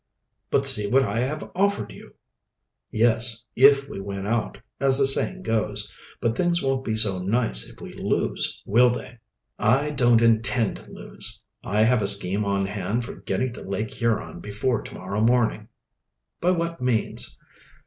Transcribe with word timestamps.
"But 0.49 0.65
see 0.65 0.87
what 0.87 1.03
I 1.03 1.19
have 1.19 1.51
offered 1.53 1.91
you." 1.93 2.15
"Yes, 2.89 3.43
if 3.55 3.87
we 3.87 4.01
win 4.01 4.25
out, 4.25 4.57
as 4.79 4.97
the 4.97 5.05
saying 5.05 5.43
goes. 5.43 5.93
But 6.19 6.35
things 6.35 6.63
won't 6.63 6.83
be 6.83 6.95
so 6.95 7.19
nice 7.19 7.69
if 7.69 7.79
we 7.79 7.93
lose, 7.93 8.63
will 8.65 8.89
they?" 8.89 9.19
"I 9.59 9.91
don't 9.91 10.23
intend 10.23 10.77
to 10.77 10.89
lose. 10.91 11.43
I 11.63 11.83
have 11.83 12.01
a 12.01 12.07
scheme 12.07 12.43
on 12.43 12.65
hand 12.65 13.05
for 13.05 13.13
getting 13.13 13.53
to 13.53 13.61
Lake 13.61 13.93
Huron 13.93 14.39
before 14.39 14.81
to 14.81 14.95
morrow 14.95 15.21
morning." 15.21 15.67
"By 16.39 16.49
what 16.49 16.81
means?" 16.81 17.39